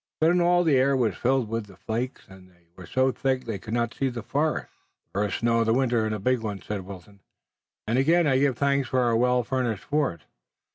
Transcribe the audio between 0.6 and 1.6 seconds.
the air was filled